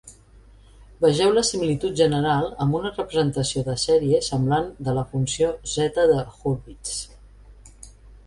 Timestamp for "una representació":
2.79-3.63